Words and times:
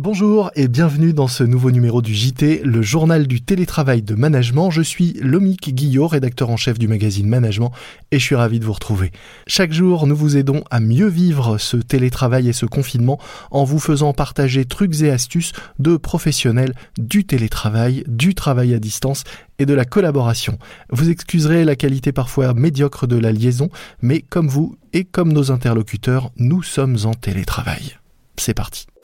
Bonjour 0.00 0.52
et 0.54 0.68
bienvenue 0.68 1.12
dans 1.12 1.26
ce 1.26 1.42
nouveau 1.42 1.72
numéro 1.72 2.02
du 2.02 2.14
JT, 2.14 2.60
le 2.62 2.82
journal 2.82 3.26
du 3.26 3.40
télétravail 3.40 4.00
de 4.00 4.14
management. 4.14 4.70
Je 4.70 4.80
suis 4.80 5.14
Lomique 5.14 5.74
Guillot, 5.74 6.06
rédacteur 6.06 6.50
en 6.50 6.56
chef 6.56 6.78
du 6.78 6.86
magazine 6.86 7.26
Management 7.26 7.72
et 8.12 8.20
je 8.20 8.24
suis 8.24 8.36
ravi 8.36 8.60
de 8.60 8.64
vous 8.64 8.74
retrouver. 8.74 9.10
Chaque 9.48 9.72
jour, 9.72 10.06
nous 10.06 10.14
vous 10.14 10.36
aidons 10.36 10.62
à 10.70 10.78
mieux 10.78 11.08
vivre 11.08 11.58
ce 11.58 11.76
télétravail 11.76 12.48
et 12.48 12.52
ce 12.52 12.64
confinement 12.64 13.18
en 13.50 13.64
vous 13.64 13.80
faisant 13.80 14.12
partager 14.12 14.66
trucs 14.66 15.00
et 15.00 15.10
astuces 15.10 15.50
de 15.80 15.96
professionnels 15.96 16.74
du 16.96 17.24
télétravail, 17.24 18.04
du 18.06 18.36
travail 18.36 18.74
à 18.74 18.78
distance 18.78 19.24
et 19.58 19.66
de 19.66 19.74
la 19.74 19.84
collaboration. 19.84 20.60
Vous 20.90 21.10
excuserez 21.10 21.64
la 21.64 21.74
qualité 21.74 22.12
parfois 22.12 22.54
médiocre 22.54 23.08
de 23.08 23.16
la 23.16 23.32
liaison, 23.32 23.68
mais 24.00 24.20
comme 24.20 24.46
vous 24.46 24.76
et 24.92 25.02
comme 25.02 25.32
nos 25.32 25.50
interlocuteurs, 25.50 26.30
nous 26.36 26.62
sommes 26.62 26.98
en 27.02 27.14
télétravail. 27.14 27.98
C'est 28.36 28.54
parti. 28.54 28.86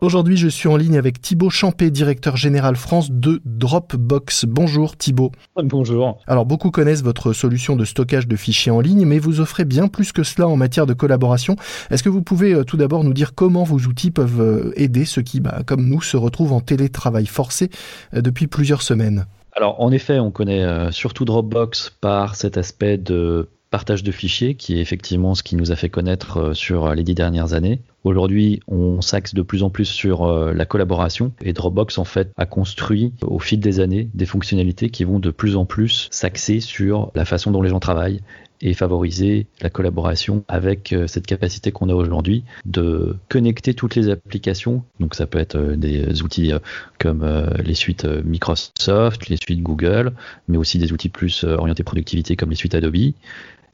Aujourd'hui, 0.00 0.36
je 0.36 0.46
suis 0.46 0.68
en 0.68 0.76
ligne 0.76 0.96
avec 0.96 1.20
Thibaut 1.20 1.50
Champé, 1.50 1.90
directeur 1.90 2.36
général 2.36 2.76
France 2.76 3.10
de 3.10 3.40
Dropbox. 3.44 4.44
Bonjour 4.44 4.96
Thibaut. 4.96 5.32
Bonjour. 5.60 6.20
Alors, 6.28 6.46
beaucoup 6.46 6.70
connaissent 6.70 7.02
votre 7.02 7.32
solution 7.32 7.74
de 7.74 7.84
stockage 7.84 8.28
de 8.28 8.36
fichiers 8.36 8.70
en 8.70 8.80
ligne, 8.80 9.04
mais 9.06 9.18
vous 9.18 9.40
offrez 9.40 9.64
bien 9.64 9.88
plus 9.88 10.12
que 10.12 10.22
cela 10.22 10.46
en 10.46 10.54
matière 10.54 10.86
de 10.86 10.92
collaboration. 10.92 11.56
Est-ce 11.90 12.04
que 12.04 12.08
vous 12.08 12.22
pouvez 12.22 12.54
euh, 12.54 12.62
tout 12.62 12.76
d'abord 12.76 13.02
nous 13.02 13.12
dire 13.12 13.34
comment 13.34 13.64
vos 13.64 13.78
outils 13.88 14.12
peuvent 14.12 14.40
euh, 14.40 14.72
aider 14.76 15.04
ceux 15.04 15.22
qui, 15.22 15.40
bah, 15.40 15.62
comme 15.66 15.88
nous, 15.88 16.00
se 16.00 16.16
retrouvent 16.16 16.52
en 16.52 16.60
télétravail 16.60 17.26
forcé 17.26 17.68
euh, 18.14 18.20
depuis 18.20 18.46
plusieurs 18.46 18.82
semaines? 18.82 19.26
Alors, 19.52 19.80
en 19.80 19.90
effet, 19.90 20.20
on 20.20 20.30
connaît 20.30 20.92
surtout 20.92 21.24
Dropbox 21.24 21.90
par 22.00 22.36
cet 22.36 22.56
aspect 22.56 22.98
de 22.98 23.48
partage 23.70 24.04
de 24.04 24.12
fichiers, 24.12 24.54
qui 24.54 24.78
est 24.78 24.80
effectivement 24.80 25.34
ce 25.34 25.42
qui 25.42 25.56
nous 25.56 25.72
a 25.72 25.76
fait 25.76 25.88
connaître 25.88 26.52
sur 26.52 26.94
les 26.94 27.02
dix 27.02 27.16
dernières 27.16 27.54
années. 27.54 27.80
Aujourd'hui, 28.04 28.60
on 28.68 29.00
s'axe 29.00 29.34
de 29.34 29.42
plus 29.42 29.64
en 29.64 29.70
plus 29.70 29.84
sur 29.84 30.22
euh, 30.22 30.52
la 30.52 30.66
collaboration 30.66 31.32
et 31.42 31.52
Dropbox 31.52 31.98
en 31.98 32.04
fait 32.04 32.30
a 32.36 32.46
construit 32.46 33.12
au 33.22 33.40
fil 33.40 33.58
des 33.58 33.80
années 33.80 34.08
des 34.14 34.24
fonctionnalités 34.24 34.88
qui 34.88 35.02
vont 35.02 35.18
de 35.18 35.30
plus 35.30 35.56
en 35.56 35.64
plus 35.64 36.08
s'axer 36.12 36.60
sur 36.60 37.10
la 37.16 37.24
façon 37.24 37.50
dont 37.50 37.60
les 37.60 37.70
gens 37.70 37.80
travaillent 37.80 38.20
et 38.60 38.72
favoriser 38.72 39.46
la 39.60 39.68
collaboration 39.68 40.44
avec 40.46 40.92
euh, 40.92 41.08
cette 41.08 41.26
capacité 41.26 41.72
qu'on 41.72 41.88
a 41.88 41.94
aujourd'hui 41.94 42.44
de 42.66 43.16
connecter 43.28 43.74
toutes 43.74 43.96
les 43.96 44.08
applications. 44.10 44.84
Donc 45.00 45.16
ça 45.16 45.26
peut 45.26 45.38
être 45.40 45.56
euh, 45.56 45.76
des 45.76 46.22
outils 46.22 46.52
comme 47.00 47.26
les 47.64 47.74
suites 47.74 48.04
Microsoft, 48.04 49.28
les 49.28 49.36
suites 49.36 49.62
Google, 49.62 50.12
mais 50.46 50.56
aussi 50.56 50.78
des 50.78 50.92
outils 50.92 51.08
plus 51.08 51.44
orientés 51.44 51.82
productivité 51.82 52.36
comme 52.36 52.50
les 52.50 52.56
suites 52.56 52.74
Adobe. 52.74 52.96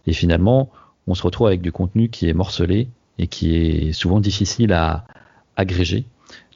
Et 0.06 0.12
finalement, 0.12 0.70
on 1.06 1.14
se 1.14 1.22
retrouve 1.22 1.46
avec 1.46 1.60
du 1.60 1.72
contenu 1.72 2.08
qui 2.08 2.28
est 2.28 2.34
morcelé 2.34 2.88
et 3.18 3.26
qui 3.26 3.56
est 3.56 3.92
souvent 3.92 4.20
difficile 4.20 4.72
à 4.72 5.04
agréger. 5.56 6.04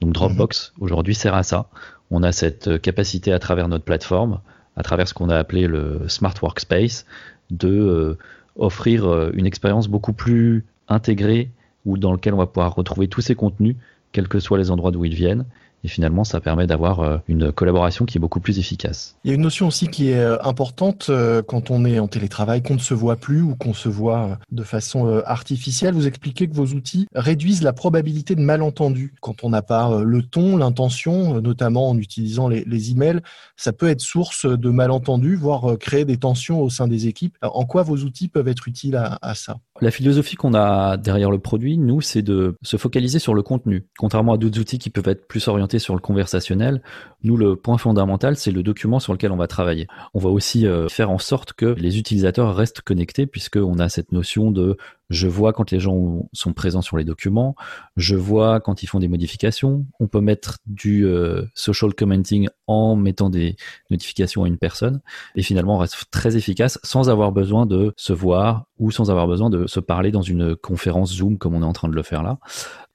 Donc 0.01 0.13
Dropbox 0.13 0.73
mhm. 0.77 0.85
aujourd'hui 0.85 1.15
sert 1.15 1.35
à 1.35 1.43
ça. 1.43 1.69
On 2.11 2.23
a 2.23 2.33
cette 2.33 2.81
capacité 2.81 3.33
à 3.33 3.39
travers 3.39 3.69
notre 3.69 3.85
plateforme, 3.85 4.41
à 4.77 4.83
travers 4.83 5.09
ce 5.09 5.15
qu'on 5.15 5.29
a 5.29 5.37
appelé 5.37 5.67
le 5.67 6.09
Smart 6.09 6.35
Workspace, 6.43 7.05
de 7.51 7.69
euh, 7.69 8.19
offrir 8.57 9.07
euh, 9.07 9.31
une 9.35 9.47
expérience 9.47 9.89
beaucoup 9.89 10.13
plus 10.13 10.65
intégrée 10.89 11.51
ou 11.85 11.99
dans 11.99 12.13
lequel 12.13 12.35
on 12.35 12.39
va 12.39 12.47
pouvoir 12.47 12.75
retrouver 12.75 13.09
tous 13.09 13.21
ces 13.21 13.35
contenus, 13.35 13.77
quels 14.13 14.29
que 14.29 14.41
soient 14.41 14.59
les 14.59 14.71
endroits 14.71 14.91
d'où 14.91 15.05
ils 15.05 15.15
viennent, 15.15 15.45
et 15.85 15.89
finalement, 15.89 16.25
ça 16.25 16.41
permet 16.41 16.67
d'avoir 16.67 17.01
euh, 17.01 17.19
une 17.29 17.53
collaboration 17.53 18.05
qui 18.05 18.19
est 18.19 18.21
beaucoup 18.21 18.41
plus 18.41 18.59
efficace. 18.59 19.17
Il 19.25 19.29
y 19.29 19.31
a 19.33 19.35
une 19.35 19.43
notion 19.43 19.69
aussi 19.69 19.89
qui 19.89 20.11
est 20.11 20.19
euh, 20.19 20.37
importante 20.43 21.07
euh, 21.09 21.43
quand 21.43 21.71
on 21.71 21.85
est 21.85 21.99
en 21.99 22.09
télétravail, 22.09 22.63
qu'on 22.63 22.75
ne 22.75 22.81
se 22.81 22.95
voit 22.95 23.17
plus 23.17 23.43
ou 23.43 23.55
qu'on 23.55 23.75
se 23.75 23.89
voit 23.89 24.39
de 24.51 24.63
façon 24.63 25.23
artificielle. 25.25 25.95
Vous 25.95 26.07
expliquez 26.07 26.49
que 26.49 26.55
vos 26.55 26.67
outils 26.67 27.07
réduisent 27.15 27.63
la 27.63 27.73
probabilité 27.73 28.35
de 28.35 28.41
malentendus. 28.41 29.15
Quand 29.21 29.45
on 29.45 29.51
n'a 29.51 29.63
pas 29.63 30.03
le 30.03 30.23
ton, 30.23 30.57
l'intention, 30.57 31.41
notamment 31.41 31.89
en 31.91 31.99
utilisant 31.99 32.49
les, 32.49 32.91
emails, 32.91 33.21
ça 33.57 33.73
peut 33.73 33.89
être 33.89 34.01
source 34.01 34.47
de 34.47 34.71
malentendus, 34.71 35.37
voire 35.37 35.77
créer 35.79 36.05
des 36.05 36.17
tensions 36.17 36.61
au 36.61 36.71
sein 36.71 36.89
des 36.89 37.07
équipes. 37.07 37.37
en 37.43 37.65
quoi 37.65 37.83
vos 37.83 37.99
outils 37.99 38.29
peuvent 38.29 38.49
être 38.49 38.69
utiles 38.69 38.97
à 38.97 39.35
ça? 39.35 39.59
La 39.81 39.91
philosophie 39.93 40.35
qu'on 40.35 40.55
a 40.55 40.97
derrière 40.97 41.31
le 41.31 41.39
produit, 41.39 41.79
nous, 41.79 42.01
c'est 42.01 42.23
de 42.23 42.57
se 42.63 42.77
focaliser 42.77 43.19
sur 43.19 43.35
le 43.35 43.43
contenu, 43.43 43.87
contrairement 43.97 44.33
à 44.33 44.37
d'autres 44.37 44.59
outils 44.59 44.79
qui 44.79 44.91
peuvent 44.91 45.09
être 45.09 45.29
plus 45.29 45.47
orientés 45.47 45.79
sur 45.79 45.95
le 45.95 46.01
conversationnel, 46.01 46.83
nous, 47.23 47.37
le 47.37 47.55
point 47.55 47.79
fondamental, 47.79 48.37
c'est 48.37 48.51
le 48.51 48.63
document 48.63 48.99
sur 48.99 49.13
lequel 49.13 49.31
on 49.31 49.37
va 49.37 49.47
travailler. 49.47 49.87
On 50.15 50.19
va 50.19 50.31
aussi 50.31 50.67
euh, 50.67 50.89
faire 50.89 51.11
en 51.11 51.19
sorte 51.19 51.53
que 51.53 51.67
les 51.67 51.99
utilisateurs 51.99 52.57
restent 52.57 52.81
connectés, 52.81 53.27
puisqu'on 53.27 53.79
a 53.79 53.89
cette 53.89 54.11
notion 54.11 54.51
de 54.51 54.77
je 55.11 55.27
vois 55.27 55.53
quand 55.53 55.71
les 55.71 55.81
gens 55.81 56.29
sont 56.33 56.53
présents 56.53 56.83
sur 56.83 56.97
les 56.97 57.05
documents, 57.05 57.55
je 57.97 58.17
vois 58.17 58.61
quand 58.61 58.83
ils 58.83 58.87
font 58.87 58.99
des 58.99 59.09
modifications. 59.09 59.87
On 60.01 60.07
peut 60.07 60.21
mettre 60.21 60.59
du 60.67 61.07
euh, 61.07 61.45
social 61.55 61.95
commenting 61.95 62.49
en 62.67 62.97
mettant 62.97 63.31
des 63.31 63.57
notifications 63.91 64.45
à 64.45 64.49
une 64.49 64.59
personne, 64.59 65.01
et 65.35 65.43
finalement 65.43 65.77
on 65.77 65.79
reste 65.79 66.05
très 66.11 66.37
efficace 66.37 66.79
sans 66.83 67.11
avoir 67.11 67.33
besoin 67.33 67.67
de 67.67 67.95
se 67.97 68.13
voir 68.13 68.67
ou 68.79 68.91
sans 68.91 69.11
avoir 69.11 69.27
besoin 69.27 69.51
de 69.51 69.67
se 69.67 69.81
parler 69.81 70.11
dans 70.11 70.23
une 70.23 70.55
conférence 70.57 71.15
Zoom 71.15 71.39
comme 71.39 71.55
on 71.55 71.63
est 71.63 71.67
en 71.67 71.73
train 71.73 71.89
de 71.89 71.95
le 71.95 72.03
faire 72.03 72.23
là. 72.23 72.39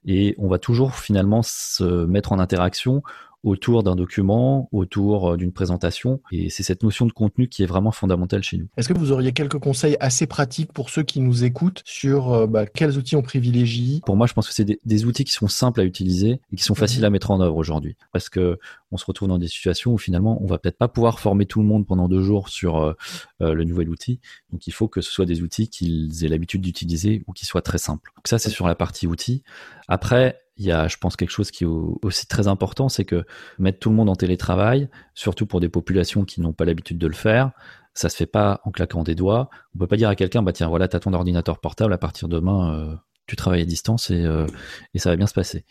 Et 0.06 0.34
on 0.38 0.48
va 0.48 0.58
toujours 0.58 0.94
finalement 0.96 1.42
se 1.42 2.04
mettre 2.04 2.32
en 2.32 2.38
interaction 2.38 3.02
autour 3.44 3.82
d'un 3.82 3.94
document, 3.94 4.68
autour 4.72 5.32
euh, 5.32 5.36
d'une 5.36 5.52
présentation. 5.52 6.20
Et 6.32 6.50
c'est 6.50 6.62
cette 6.62 6.82
notion 6.82 7.06
de 7.06 7.12
contenu 7.12 7.48
qui 7.48 7.62
est 7.62 7.66
vraiment 7.66 7.92
fondamentale 7.92 8.42
chez 8.42 8.56
nous. 8.56 8.66
Est-ce 8.76 8.88
que 8.88 8.98
vous 8.98 9.12
auriez 9.12 9.32
quelques 9.32 9.58
conseils 9.58 9.96
assez 10.00 10.26
pratiques 10.26 10.72
pour 10.72 10.90
ceux 10.90 11.02
qui 11.02 11.20
nous 11.20 11.44
écoutent 11.44 11.82
sur 11.84 12.32
euh, 12.32 12.46
bah, 12.46 12.66
quels 12.66 12.96
outils 12.96 13.16
on 13.16 13.22
privilégie? 13.22 14.00
Pour 14.06 14.16
moi, 14.16 14.26
je 14.26 14.32
pense 14.32 14.48
que 14.48 14.54
c'est 14.54 14.64
des, 14.64 15.04
outils 15.04 15.24
qui 15.24 15.32
sont 15.32 15.48
simples 15.48 15.80
à 15.80 15.84
utiliser 15.84 16.40
et 16.52 16.56
qui 16.56 16.64
sont 16.64 16.74
faciles 16.74 17.00
mhm. 17.00 17.06
à 17.06 17.10
mettre 17.10 17.30
en 17.30 17.40
œuvre 17.40 17.56
aujourd'hui. 17.56 17.96
Parce 18.12 18.30
que 18.30 18.58
on 18.90 18.96
se 18.96 19.04
retrouve 19.04 19.28
dans 19.28 19.38
des 19.38 19.48
situations 19.48 19.92
où 19.92 19.98
finalement, 19.98 20.42
on 20.42 20.46
va 20.46 20.58
peut-être 20.58 20.78
pas 20.78 20.88
pouvoir 20.88 21.20
former 21.20 21.46
tout 21.46 21.60
le 21.60 21.66
monde 21.66 21.86
pendant 21.86 22.08
deux 22.08 22.22
jours 22.22 22.48
sur 22.48 22.78
euh, 22.78 22.94
le 23.40 23.64
nouvel 23.64 23.90
outil. 23.90 24.20
Donc, 24.52 24.66
il 24.66 24.72
faut 24.72 24.88
que 24.88 25.00
ce 25.00 25.10
soit 25.10 25.26
des 25.26 25.42
outils 25.42 25.68
qu'ils 25.68 26.24
aient 26.24 26.28
l'habitude 26.28 26.62
d'utiliser 26.62 27.22
ou 27.26 27.32
qui 27.32 27.44
soient 27.44 27.60
très 27.60 27.78
simples. 27.78 28.12
Donc 28.16 28.28
ça, 28.28 28.38
c'est 28.38 28.50
sur 28.50 28.66
la 28.66 28.74
partie 28.74 29.06
outils. 29.06 29.42
Après, 29.88 30.43
il 30.56 30.64
y 30.66 30.72
a, 30.72 30.88
je 30.88 30.96
pense, 30.96 31.16
quelque 31.16 31.30
chose 31.30 31.50
qui 31.50 31.64
est 31.64 31.66
aussi 31.66 32.26
très 32.26 32.46
important, 32.48 32.88
c'est 32.88 33.04
que 33.04 33.24
mettre 33.58 33.78
tout 33.80 33.90
le 33.90 33.96
monde 33.96 34.08
en 34.08 34.14
télétravail, 34.14 34.88
surtout 35.14 35.46
pour 35.46 35.60
des 35.60 35.68
populations 35.68 36.24
qui 36.24 36.40
n'ont 36.40 36.52
pas 36.52 36.64
l'habitude 36.64 36.98
de 36.98 37.06
le 37.06 37.14
faire, 37.14 37.50
ça 37.92 38.08
se 38.08 38.16
fait 38.16 38.26
pas 38.26 38.60
en 38.64 38.70
claquant 38.70 39.02
des 39.02 39.14
doigts. 39.14 39.50
On 39.74 39.78
peut 39.78 39.86
pas 39.86 39.96
dire 39.96 40.08
à 40.08 40.16
quelqu'un, 40.16 40.42
bah 40.42 40.52
tiens, 40.52 40.68
voilà, 40.68 40.88
t'as 40.88 41.00
ton 41.00 41.12
ordinateur 41.12 41.58
portable, 41.58 41.92
à 41.92 41.98
partir 41.98 42.28
de 42.28 42.36
demain, 42.36 42.74
euh, 42.74 42.94
tu 43.26 43.36
travailles 43.36 43.62
à 43.62 43.64
distance 43.64 44.10
et, 44.10 44.22
euh, 44.24 44.46
et, 44.92 44.98
ça 44.98 45.10
va 45.10 45.16
bien 45.16 45.26
se 45.26 45.32
passer. 45.32 45.64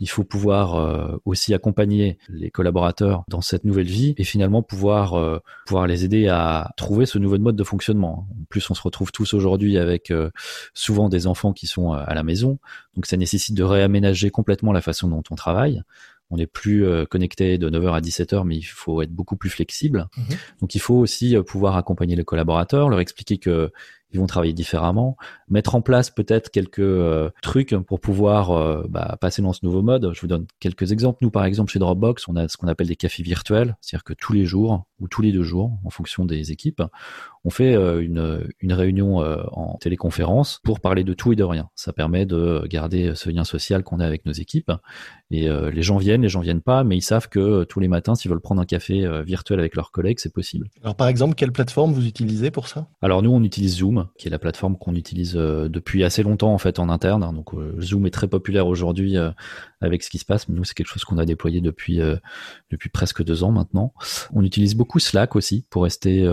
Il 0.00 0.08
faut 0.08 0.24
pouvoir 0.24 0.74
euh, 0.74 1.16
aussi 1.24 1.54
accompagner 1.54 2.18
les 2.28 2.50
collaborateurs 2.50 3.24
dans 3.28 3.40
cette 3.40 3.64
nouvelle 3.64 3.86
vie 3.86 4.14
et 4.18 4.24
finalement 4.24 4.62
pouvoir 4.62 5.14
euh, 5.14 5.38
pouvoir 5.66 5.86
les 5.86 6.04
aider 6.04 6.28
à 6.28 6.72
trouver 6.76 7.06
ce 7.06 7.18
nouveau 7.18 7.38
mode 7.38 7.56
de 7.56 7.64
fonctionnement. 7.64 8.26
En 8.30 8.44
plus, 8.48 8.68
on 8.70 8.74
se 8.74 8.82
retrouve 8.82 9.12
tous 9.12 9.34
aujourd'hui 9.34 9.78
avec 9.78 10.12
souvent 10.74 11.08
des 11.08 11.26
enfants 11.26 11.52
qui 11.52 11.66
sont 11.66 11.92
à 11.92 12.14
la 12.14 12.22
maison, 12.22 12.58
donc 12.94 13.06
ça 13.06 13.16
nécessite 13.16 13.56
de 13.56 13.62
réaménager 13.62 14.30
complètement 14.30 14.72
la 14.72 14.80
façon 14.80 15.08
dont 15.08 15.22
on 15.30 15.34
travaille. 15.34 15.82
On 16.30 16.36
n'est 16.38 16.46
plus 16.48 16.84
connecté 17.08 17.56
de 17.56 17.70
9h 17.70 17.94
à 17.94 18.00
17h, 18.00 18.44
mais 18.44 18.56
il 18.56 18.62
faut 18.62 19.00
être 19.02 19.12
beaucoup 19.12 19.36
plus 19.36 19.50
flexible. 19.50 20.08
Mmh 20.16 20.22
donc 20.60 20.74
il 20.74 20.80
faut 20.80 20.94
aussi 20.94 21.36
pouvoir 21.46 21.76
accompagner 21.76 22.16
les 22.16 22.24
collaborateurs, 22.24 22.88
leur 22.88 23.00
expliquer 23.00 23.38
que 23.38 23.70
ils 24.12 24.20
vont 24.20 24.26
travailler 24.26 24.52
différemment, 24.52 25.16
mettre 25.48 25.74
en 25.74 25.82
place 25.82 26.10
peut-être 26.10 26.50
quelques 26.50 26.78
euh, 26.78 27.30
trucs 27.42 27.74
pour 27.74 28.00
pouvoir 28.00 28.50
euh, 28.50 28.84
bah, 28.88 29.16
passer 29.20 29.42
dans 29.42 29.52
ce 29.52 29.64
nouveau 29.64 29.82
mode. 29.82 30.10
Je 30.14 30.20
vous 30.20 30.26
donne 30.26 30.46
quelques 30.60 30.92
exemples. 30.92 31.18
Nous, 31.22 31.30
par 31.30 31.44
exemple, 31.44 31.72
chez 31.72 31.78
Dropbox, 31.78 32.28
on 32.28 32.36
a 32.36 32.48
ce 32.48 32.56
qu'on 32.56 32.68
appelle 32.68 32.86
des 32.86 32.96
cafés 32.96 33.22
virtuels, 33.22 33.76
c'est-à-dire 33.80 34.04
que 34.04 34.14
tous 34.14 34.32
les 34.32 34.44
jours 34.44 34.84
ou 35.00 35.08
tous 35.08 35.22
les 35.22 35.32
deux 35.32 35.42
jours, 35.42 35.72
en 35.84 35.90
fonction 35.90 36.24
des 36.24 36.52
équipes, 36.52 36.82
on 37.44 37.50
fait 37.50 37.74
euh, 37.74 38.00
une, 38.00 38.48
une 38.60 38.72
réunion 38.72 39.16
en 39.52 39.76
téléconférence 39.78 40.60
pour 40.64 40.80
parler 40.80 41.04
de 41.04 41.14
tout 41.14 41.32
et 41.32 41.36
de 41.36 41.44
rien. 41.44 41.68
Ça 41.74 41.92
permet 41.92 42.26
de 42.26 42.66
garder 42.68 43.14
ce 43.14 43.30
lien 43.30 43.44
social 43.44 43.82
qu'on 43.82 44.00
a 44.00 44.06
avec 44.06 44.24
nos 44.26 44.32
équipes. 44.32 44.72
Et 45.30 45.48
les 45.48 45.82
gens 45.82 45.96
viennent, 45.96 46.22
les 46.22 46.28
gens 46.28 46.40
viennent 46.40 46.60
pas, 46.60 46.84
mais 46.84 46.96
ils 46.96 47.02
savent 47.02 47.28
que 47.28 47.64
tous 47.64 47.80
les 47.80 47.88
matins, 47.88 48.14
s'ils 48.14 48.30
veulent 48.30 48.40
prendre 48.40 48.60
un 48.60 48.64
café 48.64 49.06
virtuel 49.24 49.58
avec 49.58 49.74
leurs 49.74 49.90
collègues, 49.90 50.18
c'est 50.20 50.32
possible. 50.32 50.68
Alors, 50.82 50.94
par 50.94 51.08
exemple, 51.08 51.34
quelle 51.34 51.52
plateforme 51.52 51.92
vous 51.92 52.06
utilisez 52.06 52.50
pour 52.50 52.68
ça? 52.68 52.86
Alors, 53.02 53.22
nous, 53.22 53.30
on 53.30 53.42
utilise 53.42 53.78
Zoom 53.78 53.95
Qui 54.18 54.28
est 54.28 54.30
la 54.30 54.38
plateforme 54.38 54.76
qu'on 54.76 54.94
utilise 54.94 55.34
depuis 55.34 56.04
assez 56.04 56.22
longtemps 56.22 56.52
en 56.52 56.58
fait 56.58 56.78
en 56.78 56.88
interne. 56.88 57.20
Donc 57.34 57.50
Zoom 57.80 58.06
est 58.06 58.10
très 58.10 58.28
populaire 58.28 58.66
aujourd'hui 58.66 59.16
avec 59.80 60.02
ce 60.02 60.10
qui 60.10 60.18
se 60.18 60.24
passe. 60.24 60.48
Nous, 60.48 60.64
c'est 60.64 60.74
quelque 60.74 60.88
chose 60.88 61.04
qu'on 61.04 61.18
a 61.18 61.24
déployé 61.24 61.60
depuis 61.60 62.00
depuis 62.70 62.88
presque 62.88 63.22
deux 63.22 63.44
ans 63.44 63.52
maintenant. 63.52 63.92
On 64.32 64.42
utilise 64.42 64.74
beaucoup 64.74 64.98
Slack 64.98 65.36
aussi 65.36 65.64
pour 65.70 65.84
rester 65.84 66.28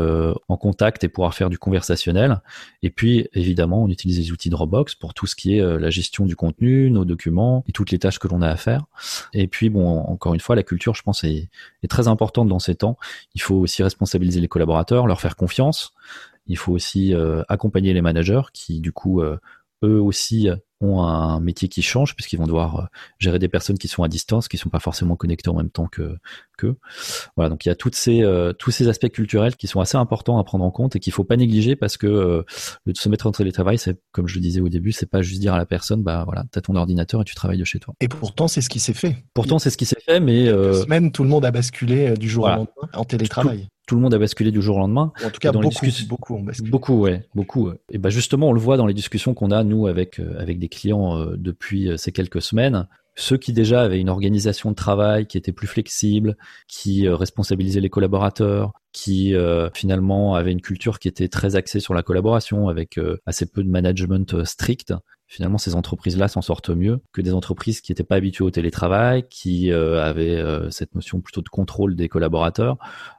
en 0.47 0.57
contact 0.57 1.03
et 1.03 1.09
pouvoir 1.09 1.33
faire 1.33 1.49
du 1.49 1.57
conversationnel. 1.57 2.41
Et 2.81 2.89
puis 2.89 3.27
évidemment, 3.33 3.83
on 3.83 3.89
utilise 3.89 4.19
les 4.19 4.31
outils 4.31 4.49
Dropbox 4.49 4.95
pour 4.95 5.13
tout 5.13 5.27
ce 5.27 5.35
qui 5.35 5.57
est 5.57 5.79
la 5.79 5.89
gestion 5.89 6.25
du 6.25 6.35
contenu, 6.35 6.89
nos 6.91 7.05
documents 7.05 7.63
et 7.67 7.71
toutes 7.71 7.91
les 7.91 7.99
tâches 7.99 8.19
que 8.19 8.27
l'on 8.27 8.41
a 8.41 8.49
à 8.49 8.55
faire. 8.55 8.85
Et 9.33 9.47
puis 9.47 9.69
bon, 9.69 9.87
encore 9.87 10.33
une 10.33 10.39
fois, 10.39 10.55
la 10.55 10.63
culture, 10.63 10.95
je 10.95 11.03
pense, 11.03 11.23
est 11.23 11.49
très 11.89 12.07
importante 12.07 12.47
dans 12.47 12.59
ces 12.59 12.75
temps. 12.75 12.97
Il 13.35 13.41
faut 13.41 13.55
aussi 13.55 13.83
responsabiliser 13.83 14.41
les 14.41 14.47
collaborateurs, 14.47 15.07
leur 15.07 15.21
faire 15.21 15.35
confiance. 15.35 15.93
Il 16.47 16.57
faut 16.57 16.73
aussi 16.73 17.13
euh, 17.13 17.43
accompagner 17.47 17.93
les 17.93 18.01
managers 18.01 18.41
qui, 18.53 18.79
du 18.79 18.91
coup, 18.91 19.21
euh, 19.21 19.37
eux 19.83 20.01
aussi 20.01 20.49
ont 20.83 21.01
un 21.01 21.39
métier 21.39 21.67
qui 21.67 21.81
change 21.81 22.15
puisqu'ils 22.15 22.37
vont 22.37 22.45
devoir 22.45 22.79
euh, 22.79 22.83
gérer 23.19 23.39
des 23.39 23.47
personnes 23.47 23.77
qui 23.77 23.87
sont 23.87 24.03
à 24.03 24.07
distance, 24.07 24.47
qui 24.47 24.57
sont 24.57 24.69
pas 24.69 24.79
forcément 24.79 25.15
connectées 25.15 25.49
en 25.49 25.55
même 25.55 25.69
temps 25.69 25.87
que 25.87 26.17
que. 26.57 26.75
Voilà, 27.35 27.49
donc 27.49 27.65
il 27.65 27.69
y 27.69 27.71
a 27.71 27.75
toutes 27.75 27.95
ces 27.95 28.23
euh, 28.23 28.53
tous 28.53 28.71
ces 28.71 28.87
aspects 28.87 29.09
culturels 29.09 29.55
qui 29.55 29.67
sont 29.67 29.79
assez 29.79 29.97
importants 29.97 30.37
à 30.37 30.43
prendre 30.43 30.65
en 30.65 30.71
compte 30.71 30.95
et 30.95 30.99
qu'il 30.99 31.13
faut 31.13 31.23
pas 31.23 31.37
négliger 31.37 31.75
parce 31.75 31.97
que 31.97 32.07
euh, 32.07 32.43
le 32.85 32.93
se 32.93 33.09
mettre 33.09 33.27
en 33.27 33.31
télétravail, 33.31 33.77
c'est 33.77 33.99
comme 34.11 34.27
je 34.27 34.35
le 34.35 34.41
disais 34.41 34.61
au 34.61 34.69
début, 34.69 34.91
c'est 34.91 35.09
pas 35.09 35.21
juste 35.21 35.41
dire 35.41 35.53
à 35.53 35.57
la 35.57 35.65
personne, 35.65 36.03
bah 36.03 36.23
voilà, 36.25 36.43
t'as 36.51 36.61
ton 36.61 36.75
ordinateur 36.75 37.21
et 37.21 37.25
tu 37.25 37.35
travailles 37.35 37.57
de 37.57 37.63
chez 37.63 37.79
toi. 37.79 37.93
Et 38.01 38.07
pourtant, 38.07 38.47
c'est 38.47 38.61
ce 38.61 38.69
qui 38.69 38.79
s'est 38.79 38.93
fait. 38.93 39.23
Pourtant, 39.33 39.59
c'est 39.59 39.69
ce 39.69 39.77
qui 39.77 39.85
s'est 39.85 40.01
fait, 40.05 40.19
mais 40.19 40.47
euh, 40.47 40.73
semaine, 40.83 41.11
tout 41.11 41.23
le 41.23 41.29
monde 41.29 41.45
a 41.45 41.51
basculé 41.51 42.13
du 42.17 42.29
jour 42.29 42.45
au 42.45 42.49
lendemain 42.49 42.89
en 42.93 43.03
télétravail 43.03 43.67
tout 43.67 43.72
le 43.95 44.01
monde 44.01 44.13
a 44.13 44.17
basculé 44.17 44.51
du 44.51 44.61
jour 44.61 44.77
au 44.77 44.79
lendemain. 44.79 45.11
En 45.23 45.29
tout 45.29 45.39
cas, 45.39 45.51
dans 45.51 45.61
beaucoup, 45.61 45.85
les 45.85 46.05
beaucoup 46.07 46.35
ont 46.35 46.43
basculé. 46.43 46.69
Beaucoup, 46.69 46.99
ouais, 46.99 47.27
beaucoup. 47.35 47.71
Et 47.89 47.97
ben 47.97 48.09
justement, 48.09 48.49
on 48.49 48.53
le 48.53 48.59
voit 48.59 48.77
dans 48.77 48.85
les 48.85 48.93
discussions 48.93 49.33
qu'on 49.33 49.51
a 49.51 49.63
nous 49.63 49.87
avec 49.87 50.19
euh, 50.19 50.39
avec 50.39 50.59
des 50.59 50.69
clients 50.69 51.17
euh, 51.17 51.35
depuis 51.37 51.89
euh, 51.89 51.97
ces 51.97 52.11
quelques 52.11 52.41
semaines. 52.41 52.87
Ceux 53.15 53.37
qui 53.37 53.53
déjà 53.53 53.81
avaient 53.83 53.99
une 53.99 54.09
organisation 54.09 54.71
de 54.71 54.75
travail 54.75 55.27
qui 55.27 55.37
était 55.37 55.51
plus 55.51 55.67
flexible, 55.67 56.35
qui 56.67 57.07
responsabilisait 57.07 57.79
les 57.79 57.89
collaborateurs, 57.89 58.73
qui 58.93 59.35
finalement 59.73 60.35
avaient 60.35 60.51
une 60.51 60.61
culture 60.61 60.99
qui 60.99 61.07
était 61.07 61.27
très 61.27 61.55
axée 61.55 61.79
sur 61.79 61.93
la 61.93 62.03
collaboration, 62.03 62.69
avec 62.69 62.99
assez 63.25 63.45
peu 63.45 63.63
de 63.63 63.69
management 63.69 64.43
strict, 64.45 64.93
finalement 65.33 65.57
ces 65.57 65.73
entreprises-là 65.73 66.27
s'en 66.27 66.41
sortent 66.41 66.69
mieux 66.69 66.99
que 67.11 67.21
des 67.21 67.33
entreprises 67.33 67.81
qui 67.81 67.91
n'étaient 67.91 68.03
pas 68.03 68.15
habituées 68.15 68.45
au 68.45 68.51
télétravail, 68.51 69.25
qui 69.29 69.71
euh, 69.71 70.03
avaient 70.03 70.37
euh, 70.37 70.69
cette 70.69 70.93
notion 70.93 71.21
plutôt 71.21 71.41
de 71.41 71.49
contrôle 71.49 71.95
des 71.95 72.07
collaborateurs, 72.07 72.77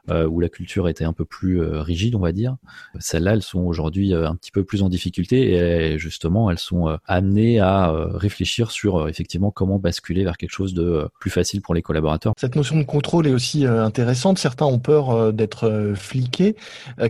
euh, 0.09 0.25
où 0.25 0.39
la 0.39 0.47
culture 0.47 0.87
était 0.87 1.03
un 1.03 1.11
peu 1.11 1.25
plus 1.25 1.61
rigide, 1.61 2.15
on 2.15 2.19
va 2.19 2.31
dire. 2.31 2.55
Celles-là, 2.99 3.33
elles 3.33 3.41
sont 3.41 3.59
aujourd'hui 3.59 4.13
un 4.13 4.35
petit 4.35 4.51
peu 4.51 4.63
plus 4.63 4.81
en 4.81 4.89
difficulté 4.89 5.55
et 5.55 5.99
justement, 5.99 6.49
elles 6.49 6.59
sont 6.59 6.97
amenées 7.05 7.59
à 7.59 7.91
réfléchir 8.13 8.71
sur 8.71 9.09
effectivement 9.09 9.51
comment 9.51 9.79
basculer 9.79 10.23
vers 10.23 10.37
quelque 10.37 10.51
chose 10.51 10.73
de 10.73 11.09
plus 11.19 11.29
facile 11.29 11.61
pour 11.61 11.73
les 11.73 11.81
collaborateurs. 11.81 12.33
Cette 12.37 12.55
notion 12.55 12.77
de 12.77 12.83
contrôle 12.83 13.27
est 13.27 13.33
aussi 13.33 13.65
intéressante. 13.65 14.37
Certains 14.37 14.65
ont 14.65 14.79
peur 14.79 15.33
d'être 15.33 15.64
fliqués. 15.95 16.55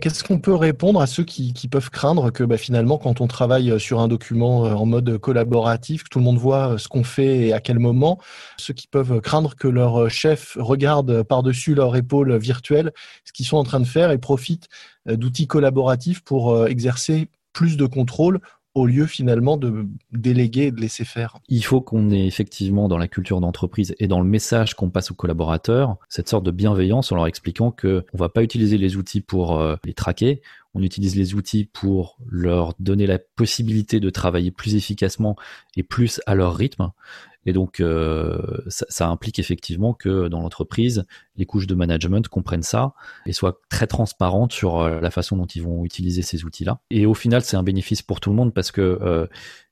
Qu'est-ce 0.00 0.24
qu'on 0.24 0.38
peut 0.38 0.54
répondre 0.54 1.00
à 1.00 1.06
ceux 1.06 1.24
qui, 1.24 1.52
peuvent 1.70 1.90
craindre 1.90 2.30
que 2.30 2.44
bah, 2.44 2.56
finalement, 2.56 2.98
quand 2.98 3.20
on 3.20 3.26
travaille 3.26 3.78
sur 3.80 4.00
un 4.00 4.08
document 4.08 4.62
en 4.62 4.86
mode 4.86 5.18
collaboratif, 5.18 6.04
que 6.04 6.08
tout 6.08 6.18
le 6.18 6.24
monde 6.24 6.38
voit 6.38 6.72
euh, 6.72 6.78
ce 6.78 6.88
qu'on 6.88 7.04
fait 7.04 7.48
et 7.48 7.52
à 7.52 7.60
quel 7.60 7.78
moment. 7.78 8.18
Ceux 8.56 8.74
qui 8.74 8.86
peuvent 8.86 9.20
craindre 9.20 9.54
que 9.54 9.68
leur 9.68 10.02
euh, 10.02 10.08
chef 10.08 10.56
regarde 10.60 11.22
par-dessus 11.22 11.74
leur 11.74 11.96
épaule 11.96 12.36
virtuelle 12.36 12.92
ce 13.24 13.32
qu'ils 13.32 13.46
sont 13.46 13.56
en 13.56 13.64
train 13.64 13.80
de 13.80 13.86
faire 13.86 14.10
et 14.10 14.18
profite 14.18 14.68
euh, 15.08 15.16
d'outils 15.16 15.46
collaboratifs 15.46 16.22
pour 16.22 16.66
exercer 16.66 17.28
plus 17.52 17.76
de 17.76 17.86
contrôle 17.86 18.40
au 18.76 18.86
lieu 18.86 19.06
finalement 19.06 19.56
de 19.56 19.86
déléguer 20.12 20.64
et 20.64 20.70
de 20.70 20.80
laisser 20.80 21.04
faire. 21.04 21.38
Il 21.48 21.64
faut 21.64 21.80
qu'on 21.80 22.10
ait 22.10 22.26
effectivement 22.26 22.88
dans 22.88 22.98
la 22.98 23.08
culture 23.08 23.40
d'entreprise 23.40 23.94
et 23.98 24.06
dans 24.06 24.20
le 24.20 24.28
message 24.28 24.74
qu'on 24.74 24.90
passe 24.90 25.10
aux 25.10 25.14
collaborateurs 25.14 25.96
cette 26.10 26.28
sorte 26.28 26.44
de 26.44 26.50
bienveillance 26.50 27.10
en 27.10 27.16
leur 27.16 27.26
expliquant 27.26 27.70
que 27.70 28.04
on 28.12 28.18
va 28.18 28.28
pas 28.28 28.42
utiliser 28.42 28.76
les 28.76 28.96
outils 28.96 29.22
pour 29.22 29.62
les 29.84 29.94
traquer, 29.94 30.42
on 30.74 30.82
utilise 30.82 31.16
les 31.16 31.34
outils 31.34 31.64
pour 31.64 32.18
leur 32.28 32.74
donner 32.78 33.06
la 33.06 33.18
possibilité 33.18 33.98
de 33.98 34.10
travailler 34.10 34.50
plus 34.50 34.74
efficacement 34.74 35.36
et 35.76 35.82
plus 35.82 36.20
à 36.26 36.34
leur 36.34 36.54
rythme. 36.54 36.90
Et 37.46 37.52
donc, 37.52 37.80
euh, 37.80 38.38
ça, 38.66 39.08
implique 39.08 39.38
effectivement 39.38 39.94
que 39.94 40.28
dans 40.28 40.40
l'entreprise, 40.40 41.06
les 41.36 41.46
couches 41.46 41.68
de 41.68 41.74
management 41.74 42.26
comprennent 42.28 42.62
ça 42.62 42.92
et 43.24 43.32
soient 43.32 43.60
très 43.70 43.86
transparentes 43.86 44.52
sur 44.52 44.80
euh, 44.80 45.00
la 45.00 45.10
façon 45.10 45.36
dont 45.36 45.46
ils 45.46 45.62
vont 45.62 45.84
utiliser 45.84 46.22
ces 46.22 46.44
outils-là. 46.44 46.80
Et 46.90 47.06
au 47.06 47.14
final, 47.14 47.42
c'est 47.42 47.56
un 47.56 47.62
bénéfice 47.62 48.02
pour 48.02 48.20
tout 48.20 48.30
le 48.30 48.36
monde 48.36 48.52
parce 48.52 48.72
que 48.72 48.98
euh, 49.00 49.26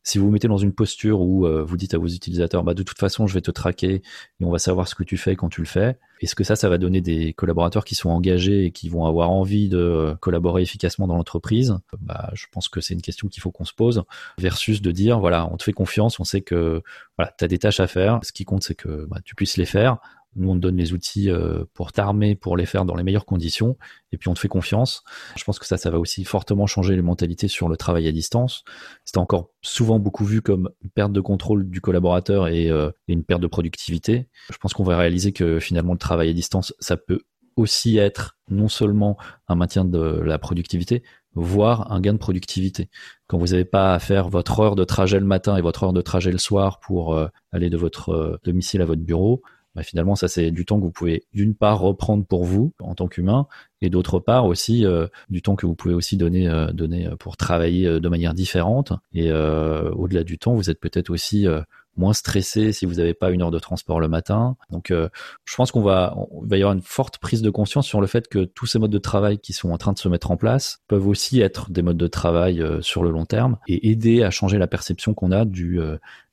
si 0.04 0.18
vous 0.18 0.26
vous 0.26 0.30
mettez 0.30 0.48
dans 0.48 0.58
une 0.58 0.72
posture 0.72 1.20
où 1.22 1.46
euh, 1.46 1.64
vous 1.64 1.78
dites 1.78 1.94
à 1.94 1.98
vos 1.98 2.06
utilisateurs, 2.06 2.62
bah, 2.62 2.74
de 2.74 2.82
toute 2.82 2.98
façon, 2.98 3.26
je 3.26 3.32
vais 3.34 3.40
te 3.40 3.50
traquer 3.50 3.94
et 4.40 4.44
on 4.44 4.50
va 4.50 4.58
savoir 4.58 4.86
ce 4.86 4.94
que 4.94 5.02
tu 5.02 5.16
fais 5.16 5.34
quand 5.34 5.48
tu 5.48 5.62
le 5.62 5.66
fais, 5.66 5.98
est-ce 6.20 6.34
que 6.34 6.44
ça, 6.44 6.56
ça 6.56 6.68
va 6.68 6.78
donner 6.78 7.00
des 7.00 7.32
collaborateurs 7.32 7.84
qui 7.84 7.94
sont 7.94 8.10
engagés 8.10 8.66
et 8.66 8.70
qui 8.70 8.88
vont 8.88 9.06
avoir 9.06 9.30
envie 9.30 9.68
de 9.68 9.78
euh, 9.78 10.14
collaborer 10.16 10.62
efficacement 10.62 11.06
dans 11.06 11.16
l'entreprise? 11.16 11.78
Bah, 12.00 12.30
Je 12.34 12.46
pense 12.52 12.68
que 12.68 12.80
c'est 12.80 12.94
une 12.94 13.02
question 13.02 13.28
qu'il 13.28 13.42
faut 13.42 13.50
qu'on 13.50 13.64
se 13.64 13.74
pose, 13.74 14.04
versus 14.38 14.82
de 14.82 14.90
dire, 14.90 15.20
voilà, 15.20 15.48
on 15.50 15.56
te 15.56 15.64
fait 15.64 15.72
confiance, 15.72 16.20
on 16.20 16.24
sait 16.24 16.42
que 16.42 16.82
voilà, 17.16 17.34
tu 17.38 17.44
as 17.44 17.48
des 17.48 17.58
tâches 17.58 17.80
à 17.80 17.86
faire, 17.86 18.20
ce 18.22 18.32
qui 18.32 18.44
compte, 18.44 18.62
c'est 18.62 18.74
que 18.74 19.06
bah, 19.10 19.18
tu 19.24 19.34
puisses 19.34 19.56
les 19.56 19.66
faire. 19.66 19.98
Nous, 20.36 20.50
on 20.50 20.54
te 20.54 20.60
donne 20.60 20.76
les 20.76 20.92
outils 20.92 21.31
euh, 21.31 21.64
pour 21.75 21.92
t'armer, 21.92 22.34
pour 22.34 22.56
les 22.56 22.66
faire 22.66 22.84
dans 22.84 22.96
les 22.96 23.02
meilleures 23.02 23.26
conditions, 23.26 23.76
et 24.12 24.19
puis 24.19 24.28
on 24.28 24.34
te 24.34 24.38
fait 24.38 24.48
confiance. 24.48 25.02
Je 25.36 25.44
pense 25.44 25.58
que 25.58 25.66
ça, 25.66 25.76
ça 25.76 25.90
va 25.90 25.98
aussi 25.98 26.25
fortement 26.25 26.66
changer 26.66 26.96
les 26.96 27.02
mentalités 27.02 27.48
sur 27.48 27.69
le 27.69 27.76
travail 27.76 28.08
à 28.08 28.12
distance. 28.12 28.64
C'était 29.04 29.19
encore 29.19 29.50
souvent 29.62 29.98
beaucoup 29.98 30.25
vu 30.25 30.42
comme 30.42 30.70
une 30.82 30.90
perte 30.90 31.12
de 31.12 31.20
contrôle 31.20 31.69
du 31.69 31.81
collaborateur 31.81 32.48
et, 32.48 32.70
euh, 32.70 32.90
une 33.08 33.25
perte 33.25 33.40
de 33.40 33.46
productivité. 33.46 34.28
Je 34.50 34.56
pense 34.58 34.72
qu'on 34.72 34.84
va 34.84 34.96
réaliser 34.96 35.32
que 35.32 35.60
finalement, 35.60 35.92
le 35.92 35.98
travail 35.98 36.28
à 36.31 36.32
distance, 36.32 36.75
ça 36.81 36.96
peut 36.96 37.20
aussi 37.56 37.98
être 37.98 38.36
non 38.48 38.69
seulement 38.69 39.16
un 39.48 39.54
maintien 39.54 39.84
de 39.84 39.98
la 39.98 40.38
productivité, 40.38 41.02
voire 41.34 41.92
un 41.92 42.00
gain 42.00 42.12
de 42.12 42.19
productivité. 42.19 42.88
Quand 43.26 43.38
vous 43.38 43.48
n'avez 43.48 43.64
pas 43.64 43.94
à 43.94 43.98
faire 43.98 44.28
votre 44.28 44.58
heure 44.60 44.75
de 44.75 44.84
trajet 44.84 45.20
le 45.20 45.26
matin 45.26 45.56
et 45.56 45.60
votre 45.60 45.84
heure 45.84 45.92
de 45.92 46.00
trajet 46.00 46.32
le 46.32 46.38
soir 46.38 46.81
pour 46.81 47.14
euh, 47.14 47.28
aller 47.52 47.70
de 47.70 47.76
votre 47.76 48.40
domicile 48.44 48.82
à 48.82 48.84
votre 48.84 49.02
bureau, 49.02 49.42
bah, 49.74 49.82
finalement, 49.82 50.14
ça 50.14 50.28
c'est 50.28 50.50
du 50.50 50.64
temps 50.64 50.78
que 50.78 50.84
vous 50.84 50.90
pouvez 50.90 51.24
d'une 51.32 51.54
part 51.54 51.80
reprendre 51.80 52.24
pour 52.24 52.44
vous 52.44 52.72
en 52.80 52.94
tant 52.94 53.08
qu'humain, 53.08 53.46
et 53.84 53.90
d'autre 53.90 54.18
part 54.18 54.46
aussi 54.46 54.86
euh, 54.86 55.06
du 55.28 55.42
temps 55.42 55.56
que 55.56 55.66
vous 55.66 55.74
pouvez 55.74 55.94
aussi 55.94 56.16
donner 56.16 56.48
euh, 56.48 56.72
donner 56.72 57.06
euh, 57.06 57.16
pour 57.16 57.36
travailler 57.36 58.00
de 58.00 58.08
manière 58.08 58.34
différente. 58.34 58.92
Et 59.12 59.30
au-delà 59.32 60.24
du 60.24 60.38
temps, 60.38 60.54
vous 60.54 60.70
êtes 60.70 60.80
peut-être 60.80 61.10
aussi 61.10 61.46
moins 61.96 62.12
stressé 62.12 62.72
si 62.72 62.86
vous 62.86 62.94
n'avez 62.94 63.14
pas 63.14 63.30
une 63.30 63.42
heure 63.42 63.50
de 63.50 63.58
transport 63.58 64.00
le 64.00 64.08
matin. 64.08 64.56
Donc, 64.70 64.90
je 64.90 65.56
pense 65.56 65.70
qu'on 65.70 65.82
va, 65.82 66.16
il 66.42 66.48
va 66.48 66.56
y 66.56 66.60
avoir 66.60 66.74
une 66.74 66.82
forte 66.82 67.18
prise 67.18 67.42
de 67.42 67.50
conscience 67.50 67.86
sur 67.86 68.00
le 68.00 68.06
fait 68.06 68.28
que 68.28 68.44
tous 68.44 68.66
ces 68.66 68.78
modes 68.78 68.90
de 68.90 68.98
travail 68.98 69.38
qui 69.38 69.52
sont 69.52 69.70
en 69.70 69.78
train 69.78 69.92
de 69.92 69.98
se 69.98 70.08
mettre 70.08 70.30
en 70.30 70.36
place 70.36 70.82
peuvent 70.88 71.06
aussi 71.06 71.40
être 71.40 71.70
des 71.70 71.82
modes 71.82 71.96
de 71.96 72.06
travail 72.06 72.64
sur 72.80 73.02
le 73.02 73.10
long 73.10 73.26
terme 73.26 73.58
et 73.69 73.90
aider 73.90 74.22
à 74.22 74.31
changer 74.31 74.58
la 74.58 74.66
perception 74.66 75.14
qu'on 75.14 75.32
a 75.32 75.44
du 75.44 75.81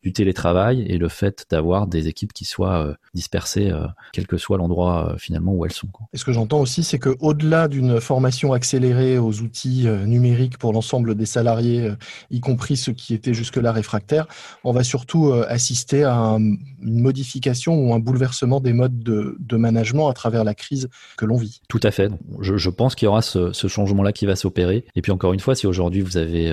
du 0.04 0.14
télétravail 0.14 0.84
et 0.88 0.98
le 0.98 1.10
fait 1.10 1.46
d'avoir 1.50 1.86
des 1.86 2.08
équipes 2.08 2.34
qui 2.34 2.46
soient 2.46 2.86
euh, 2.86 2.94
dispersées, 3.14 3.70
euh, 3.70 3.86
quel 4.14 4.26
que 4.26 4.38
soit 4.38 4.58
l'endroit 4.58 5.12
euh, 5.12 5.18
finalement 5.18 5.54
où 5.54 5.64
elles 5.66 5.72
sont. 5.72 5.88
Et 6.14 6.18
ce 6.18 6.26
que 6.26 6.34
j'entends 6.34 6.60
aussi, 6.60 6.84
c'est 6.84 6.98
que 6.98 7.16
au-delà 7.20 7.68
d'une 7.68 8.02
formation 8.02 8.54
accélérée 8.54 9.20
aux 9.20 9.42
outils 9.42 9.88
numériques 10.06 10.58
pour 10.58 10.74
l'ensemble 10.74 11.16
des 11.16 11.26
salariés, 11.26 11.92
y 12.32 12.40
compris 12.40 12.78
ceux 12.78 12.94
qui 12.94 13.14
étaient 13.14 13.34
jusque-là 13.34 13.72
réfractaires, 13.72 14.28
on 14.64 14.72
va 14.72 14.84
surtout 14.84 15.34
assister 15.48 16.04
à 16.04 16.14
une 16.14 16.58
modification 16.82 17.76
ou 17.76 17.94
un 17.94 18.00
bouleversement 18.00 18.60
des 18.60 18.74
modes 18.74 19.00
de, 19.00 19.38
de, 19.40 19.58
management 19.58 20.10
à 20.10 20.14
travers 20.14 20.44
la 20.44 20.56
crise 20.56 20.90
que 21.18 21.26
l'on 21.26 21.38
vit. 21.38 21.62
Tout 21.68 21.80
à 21.84 21.92
fait. 21.92 22.12
Je, 22.40 22.58
je 22.58 22.70
pense 22.70 22.96
qu'il 22.96 23.06
y 23.06 23.10
aura 23.10 23.22
ce, 23.22 23.52
ce 23.52 23.68
changement-là 23.68 24.12
qui 24.12 24.26
va 24.26 24.36
s'opérer. 24.36 24.86
Et 24.96 25.02
puis 25.02 25.12
encore 25.12 25.34
une 25.34 25.40
fois, 25.40 25.56
si 25.56 25.68
aujourd'hui 25.68 26.02
vous 26.02 26.18
avez 26.18 26.52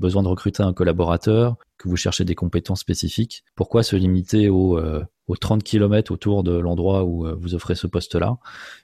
besoin 0.00 0.22
de 0.22 0.28
recruter 0.28 0.62
un 0.62 0.72
collaborateur, 0.72 1.56
que 1.78 1.88
vous 1.88 1.96
cherchez 1.96 2.24
des 2.24 2.34
compétences 2.34 2.80
spécifiques, 2.80 3.44
pourquoi 3.54 3.82
se 3.82 3.96
limiter 3.96 4.48
aux, 4.48 4.78
euh, 4.78 5.04
aux 5.28 5.36
30 5.36 5.62
km 5.62 6.12
autour 6.12 6.42
de 6.42 6.52
l'endroit 6.52 7.04
où 7.04 7.26
euh, 7.26 7.34
vous 7.38 7.54
offrez 7.54 7.74
ce 7.74 7.86
poste-là? 7.86 8.36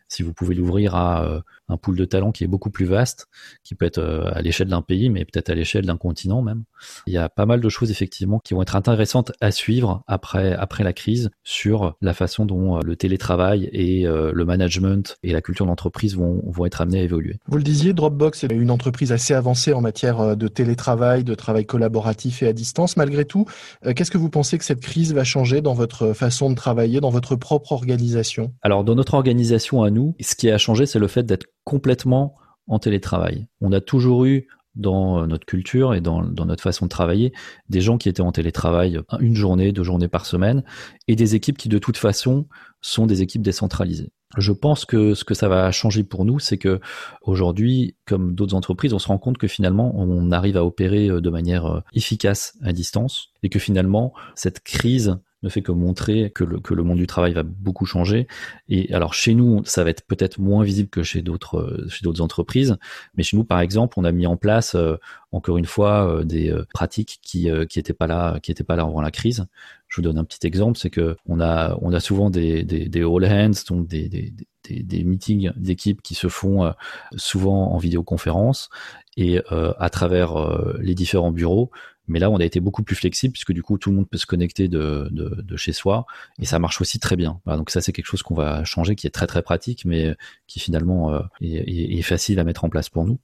Si 0.09 0.23
vous 0.23 0.33
pouvez 0.33 0.55
l'ouvrir 0.55 0.95
à 0.95 1.25
euh, 1.25 1.41
un 1.69 1.77
pool 1.77 1.97
de 1.97 2.05
talents 2.05 2.33
qui 2.33 2.45
est 2.45 2.47
beaucoup 2.47 2.71
plus 2.71 2.87
vaste, 2.87 3.29
qui 3.65 3.75
peut 3.75 3.87
être 3.87 4.01
à 4.01 4.41
l'échelle 4.41 4.69
d'un 4.69 4.83
pays, 4.83 5.11
mais 5.11 5.25
peut-être 5.25 5.51
à 5.51 5.55
l'échelle 5.55 5.85
d'un 5.85 5.97
continent 5.97 6.43
même. 6.43 6.65
Il 7.07 7.13
y 7.13 7.19
a 7.19 7.29
pas 7.29 7.47
mal 7.47 7.61
de 7.61 7.69
choses 7.69 7.91
effectivement 7.91 8.39
qui 8.39 8.55
vont 8.55 8.63
être 8.63 8.77
intéressantes 8.77 9.33
à 9.41 9.51
suivre 9.51 10.03
après, 10.07 10.55
après 10.55 10.85
la 10.85 10.93
crise 10.93 11.31
sur 11.45 11.97
la 12.01 12.15
façon 12.15 12.47
dont 12.47 12.81
le 12.81 12.97
télétravail 12.97 13.69
et 13.73 14.05
le 14.07 14.45
management 14.45 15.17
et 15.23 15.33
la 15.33 15.41
culture 15.41 15.67
d'entreprise 15.67 16.17
vont, 16.17 16.43
vont 16.47 16.67
être 16.67 16.81
amenés 16.81 17.01
à 17.01 17.03
évoluer. 17.03 17.39
Vous 17.49 17.57
le 17.57 17.63
disiez, 17.63 17.93
Dropbox 17.93 18.45
est 18.45 18.53
une 18.53 18.71
entreprise 18.71 19.13
assez 19.13 19.35
avancée 19.35 19.73
en 19.73 19.81
matière 19.81 20.37
de 20.37 20.49
télétravail, 20.49 21.25
de 21.25 21.35
travail 21.35 21.67
collaboratif 21.67 22.43
et 22.43 22.49
à 22.49 22.53
distance 22.53 22.97
malgré 22.97 23.25
tout. 23.25 23.47
Euh, 23.85 23.93
qu'est-ce 23.95 24.11
que 24.11 24.19
vous 24.19 24.31
pensez 24.31 24.59
que 24.59 24.65
cette 24.65 24.81
crise 24.81 25.15
va 25.15 25.25
changer 25.25 25.61
dans 25.61 25.75
votre 25.75 26.13
façon 26.13 26.51
de 26.51 26.55
travailler, 26.55 27.01
dans 27.01 27.11
votre 27.11 27.37
propre 27.37 27.73
organisation? 27.73 28.53
Alors, 28.63 28.85
dans 28.85 28.95
notre 28.95 29.15
organisation 29.15 29.83
à 29.83 29.91
nous, 29.91 30.15
ce 30.21 30.35
qui 30.35 30.51
a 30.51 30.59
changé, 30.59 30.87
c'est 30.87 30.99
le 30.99 31.09
fait 31.09 31.25
d'être 31.25 31.47
complètement 31.65 32.35
en 32.69 32.79
télétravail. 32.79 33.47
On 33.61 33.73
a 33.73 33.81
toujours 33.81 34.25
eu 34.25 34.49
dans 34.77 35.27
notre 35.27 35.47
culture 35.47 35.95
et 35.95 36.01
dans, 36.01 36.23
notre 36.23 36.63
façon 36.63 36.87
de 36.87 36.91
travailler 36.91 37.33
des 37.69 37.81
gens 37.81 37.99
qui 37.99 38.09
étaient 38.09 38.21
en 38.21 38.33
télétravail 38.33 39.01
une 39.21 39.35
journée, 39.35 39.73
deux 39.73 39.83
journées 39.83 40.09
par 40.09 40.27
semaine, 40.27 40.63
et 41.09 41.17
des 41.17 41.35
équipes 41.35 41.59
qui 41.59 41.69
de 41.69 41.79
toute 41.79 41.97
façon 41.97 42.47
sont 42.81 43.07
des 43.07 43.23
équipes 43.23 43.43
décentralisées. 43.43 44.11
Je 44.37 44.53
pense 44.53 44.85
que 44.85 45.15
ce 45.15 45.25
que 45.25 45.35
ça 45.35 45.49
va 45.49 45.71
changer 45.73 46.05
pour 46.05 46.25
nous, 46.25 46.39
c'est 46.39 46.59
que 46.59 46.81
aujourd'hui, 47.23 47.97
comme 48.07 48.35
d'autres 48.35 48.55
entreprises, 48.55 48.93
on 48.93 48.99
se 48.99 49.09
rend 49.09 49.19
compte 49.19 49.39
que 49.39 49.49
finalement, 49.49 49.93
on 49.97 50.31
arrive 50.31 50.57
à 50.57 50.65
opérer 50.65 51.09
de 51.09 51.31
manière 51.31 51.83
efficace 51.95 52.57
à 52.63 52.73
distance 52.73 53.29
et 53.43 53.49
que 53.49 53.59
finalement, 53.59 54.13
cette 54.35 54.61
crise 54.61 55.19
ne 55.47 55.51
fait 55.51 55.63
que 55.63 55.73
montrer 55.73 56.31
que 56.31 56.45
le, 56.45 56.61
que 56.61 56.75
le 56.75 56.83
monde 56.83 56.99
du 56.99 57.07
travail 57.07 57.33
va 57.33 57.45
beaucoup 57.45 57.87
changer. 57.87 58.27
Et 58.69 58.93
alors 58.93 59.15
chez 59.15 59.35
nous, 59.35 59.63
ça 59.65 59.85
va 59.85 59.91
être 59.91 60.05
peut-être 60.07 60.39
moins 60.39 60.65
visible 60.65 60.91
que 60.91 61.03
chez 61.03 61.23
d'autres 61.23 61.59
euh, 61.59 61.89
chez 61.89 62.03
d'autres 62.03 62.21
entreprises, 62.21 62.77
mais 63.17 63.23
chez 63.23 63.37
nous, 63.37 63.45
par 63.45 63.61
exemple, 63.61 63.95
on 63.97 64.05
a 64.05 64.13
mis 64.13 64.27
en 64.27 64.37
place 64.37 64.75
euh, 64.75 64.97
encore 65.31 65.57
une 65.57 65.67
fois 65.67 66.09
euh, 66.09 66.25
des 66.25 66.55
pratiques 66.75 67.21
qui 67.23 67.49
qui 67.69 67.79
étaient 67.79 67.93
pas 67.93 68.09
là 68.09 68.41
qui 68.41 68.51
étaient 68.51 68.65
pas 68.65 68.77
là 68.77 68.83
avant 68.83 69.01
la 69.01 69.11
crise. 69.11 69.47
Je 69.89 69.97
vous 69.97 70.03
donne 70.03 70.19
un 70.19 70.25
petit 70.25 70.45
exemple, 70.45 70.79
c'est 70.79 70.91
que 70.91 71.17
on 71.27 71.41
a 71.41 71.79
on 71.81 71.93
a 71.93 72.01
souvent 72.01 72.29
des 72.29 72.65
des, 72.65 72.89
des 72.89 73.03
all 73.03 73.25
hands, 73.25 73.63
donc 73.69 73.87
des, 73.87 74.09
des, 74.09 74.35
des, 74.65 74.83
des 74.83 75.05
meetings 75.05 75.53
d'équipe 75.57 76.03
qui 76.03 76.17
se 76.17 76.29
font 76.29 76.73
souvent 77.15 77.73
en 77.73 77.79
vidéoconférence 77.79 78.69
et 79.17 79.41
à 79.49 79.89
travers 79.91 80.33
les 80.81 80.95
différents 80.97 81.31
bureaux, 81.31 81.71
mais 82.09 82.19
là, 82.19 82.31
on 82.31 82.37
a 82.37 82.45
été 82.45 82.61
beaucoup 82.61 82.83
plus 82.83 82.97
flexible 82.97 83.33
puisque 83.33 83.53
du 83.53 83.63
coup, 83.63 83.79
tout 83.79 83.91
le 83.91 83.97
monde 83.97 84.09
peut 84.09 84.19
se 84.19 84.27
connecter 84.27 84.69
de, 84.69 85.09
de, 85.11 85.43
de 85.43 85.57
chez 85.57 85.73
soi 85.73 86.07
et 86.41 86.47
ça 86.47 86.59
marche 86.59 86.81
aussi 86.81 86.99
très 86.99 87.17
bien. 87.17 87.41
donc 87.47 87.71
ça, 87.71 87.81
c'est 87.81 87.93
quelque 87.93 88.07
chose 88.07 88.23
qu'on 88.23 88.35
va 88.35 88.65
changer, 88.65 88.97
qui 88.97 89.07
est 89.07 89.11
très 89.11 89.27
très 89.27 89.43
pratique, 89.43 89.85
mais 89.85 90.15
qui 90.47 90.61
finalement 90.61 91.13
euh, 91.13 91.21
est, 91.41 92.03
facile 92.03 92.39
à 92.39 92.45
mettre 92.45 92.65
en 92.65 92.69
place 92.69 92.89
pour 92.89 93.05
nous. 93.05 93.19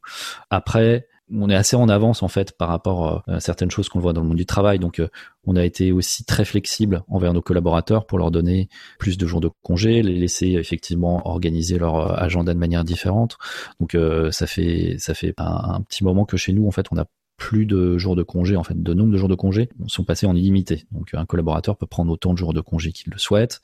Après, 0.51 1.07
on 1.35 1.49
est 1.49 1.55
assez 1.55 1.77
en 1.77 1.89
avance 1.89 2.23
en 2.23 2.29
fait 2.29 2.57
par 2.59 2.69
rapport 2.69 3.25
euh, 3.29 3.35
à 3.35 3.41
certaines 3.41 3.71
choses 3.71 3.89
qu'on 3.89 4.01
voit 4.01 4.12
dans 4.12 4.21
le 4.21 4.29
monde 4.29 4.37
du 4.37 4.47
travail. 4.47 4.79
Donc, 4.79 4.99
euh, 4.99 5.09
on 5.45 5.57
a 5.57 5.65
été 5.65 5.93
aussi 5.93 6.25
très 6.25 6.45
flexible 6.45 7.03
envers 7.09 7.33
nos 7.33 7.43
collaborateurs 7.43 8.07
pour 8.07 8.19
leur 8.19 8.31
donner 8.31 8.69
plus 8.99 9.17
de 9.17 9.27
jours 9.27 9.41
de 9.41 9.51
congé, 9.62 10.03
les 10.03 10.15
laisser 10.15 10.49
effectivement 10.49 11.27
organiser 11.27 11.79
leur 11.79 12.21
agenda 12.21 12.53
de 12.55 12.59
manière 12.59 12.85
différente. 12.85 13.39
Donc, 13.81 13.97
ça 14.31 14.47
fait 14.47 14.97
ça 14.99 15.15
fait 15.15 15.35
un, 15.39 15.81
petit 15.83 16.05
moment 16.05 16.25
que 16.25 16.37
chez 16.37 16.53
nous, 16.53 16.67
en 16.67 16.71
fait, 16.71 16.87
on 16.91 16.99
a 16.99 17.07
plus 17.37 17.67
de 17.67 17.99
jours 17.99 18.17
de 18.17 18.23
congé, 18.23 18.57
en 18.57 18.62
fait, 18.62 18.81
de 18.81 18.95
nombre 18.95 19.12
de 19.12 19.17
jours 19.17 19.29
de 19.29 19.35
congé 19.35 19.69
sont 19.87 20.05
passés 20.05 20.27
en 20.27 20.37
illimité. 20.37 20.85
Donc 20.93 21.15
un 21.15 21.27
collaborateur 21.27 21.77
peut 21.77 21.87
prendre 21.87 22.12
autant 22.12 22.33
de 22.33 22.39
jours 22.39 22.55
de 22.55 22.61
congé 22.61 22.93
qu'il 22.93 23.12
le 23.12 23.19
souhaite. 23.19 23.61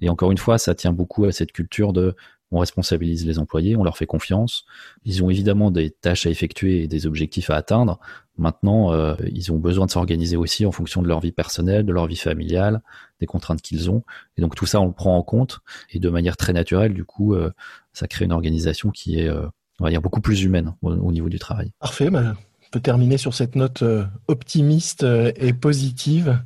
Et 0.00 0.08
encore 0.08 0.30
une 0.30 0.38
fois, 0.38 0.58
ça 0.58 0.74
tient 0.74 0.92
beaucoup 0.92 1.24
à 1.24 1.32
cette 1.32 1.52
culture 1.52 1.92
de 1.92 2.14
on 2.52 2.60
responsabilise 2.60 3.26
les 3.26 3.38
employés, 3.38 3.76
on 3.76 3.82
leur 3.82 3.96
fait 3.96 4.06
confiance. 4.06 4.64
Ils 5.04 5.24
ont 5.24 5.30
évidemment 5.30 5.70
des 5.70 5.90
tâches 5.90 6.26
à 6.26 6.30
effectuer 6.30 6.84
et 6.84 6.88
des 6.88 7.06
objectifs 7.06 7.50
à 7.50 7.56
atteindre. 7.56 7.98
Maintenant, 8.38 8.92
euh, 8.92 9.16
ils 9.32 9.50
ont 9.50 9.58
besoin 9.58 9.86
de 9.86 9.90
s'organiser 9.90 10.36
aussi 10.36 10.64
en 10.64 10.70
fonction 10.70 11.02
de 11.02 11.08
leur 11.08 11.20
vie 11.20 11.32
personnelle, 11.32 11.84
de 11.84 11.92
leur 11.92 12.06
vie 12.06 12.16
familiale, 12.16 12.82
des 13.18 13.26
contraintes 13.26 13.62
qu'ils 13.62 13.90
ont. 13.90 14.04
Et 14.36 14.42
donc 14.42 14.54
tout 14.54 14.66
ça, 14.66 14.80
on 14.80 14.86
le 14.86 14.92
prend 14.92 15.16
en 15.16 15.22
compte. 15.22 15.60
Et 15.90 15.98
de 15.98 16.08
manière 16.08 16.36
très 16.36 16.52
naturelle, 16.52 16.94
du 16.94 17.04
coup, 17.04 17.34
euh, 17.34 17.50
ça 17.92 18.06
crée 18.06 18.26
une 18.26 18.32
organisation 18.32 18.90
qui 18.90 19.18
est, 19.18 19.28
euh, 19.28 19.46
on 19.80 19.84
va 19.84 19.90
dire, 19.90 20.02
beaucoup 20.02 20.20
plus 20.20 20.42
humaine 20.42 20.74
au, 20.82 21.12
niveau 21.12 21.28
du 21.28 21.40
travail. 21.40 21.72
Parfait. 21.80 22.10
Bah, 22.10 22.36
terminer 22.78 23.18
sur 23.18 23.34
cette 23.34 23.56
note 23.56 23.82
euh, 23.82 24.04
optimiste 24.28 25.02
euh, 25.02 25.32
et 25.36 25.52
positive. 25.52 26.40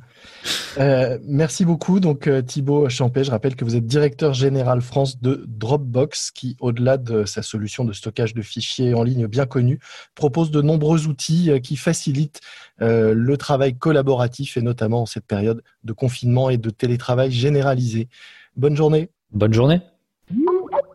Euh, 0.79 1.17
merci 1.23 1.65
beaucoup. 1.65 1.99
Donc 1.99 2.29
Thibaut 2.45 2.89
Champet, 2.89 3.23
je 3.23 3.31
rappelle 3.31 3.55
que 3.55 3.65
vous 3.65 3.75
êtes 3.75 3.85
directeur 3.85 4.33
général 4.33 4.81
France 4.81 5.21
de 5.21 5.43
Dropbox, 5.47 6.31
qui, 6.31 6.57
au-delà 6.59 6.97
de 6.97 7.25
sa 7.25 7.41
solution 7.41 7.85
de 7.85 7.93
stockage 7.93 8.33
de 8.33 8.41
fichiers 8.41 8.93
en 8.93 9.03
ligne 9.03 9.27
bien 9.27 9.45
connue, 9.45 9.79
propose 10.15 10.51
de 10.51 10.61
nombreux 10.61 11.07
outils 11.07 11.51
qui 11.61 11.75
facilitent 11.75 12.41
le 12.79 13.35
travail 13.35 13.75
collaboratif 13.75 14.57
et 14.57 14.61
notamment 14.61 15.03
en 15.03 15.05
cette 15.05 15.25
période 15.25 15.63
de 15.83 15.93
confinement 15.93 16.49
et 16.49 16.57
de 16.57 16.69
télétravail 16.69 17.31
généralisé. 17.31 18.07
Bonne 18.55 18.75
journée. 18.75 19.09
Bonne 19.31 19.53
journée. 19.53 19.81